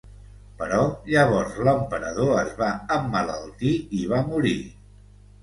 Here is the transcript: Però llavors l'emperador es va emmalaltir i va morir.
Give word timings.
Però 0.59 0.77
llavors 1.09 1.59
l'emperador 1.67 2.33
es 2.39 2.57
va 2.63 2.71
emmalaltir 2.97 3.75
i 4.01 4.03
va 4.15 4.25
morir. 4.33 4.57